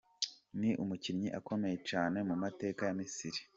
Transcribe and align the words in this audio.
Ni 0.59 0.69
umukinyi 0.83 1.27
akomeye 1.39 1.75
cane 1.89 2.17
mu 2.29 2.35
mateka 2.43 2.81
ya 2.87 2.95
Misiri. 2.99 3.39